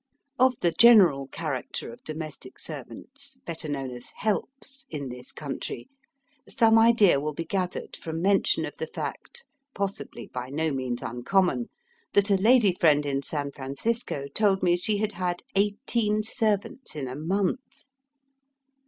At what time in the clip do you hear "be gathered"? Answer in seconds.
7.35-7.95